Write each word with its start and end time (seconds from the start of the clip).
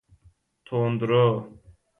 تندرو 0.65 1.53